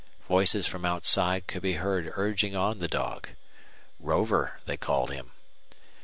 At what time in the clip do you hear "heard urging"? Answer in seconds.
1.73-2.55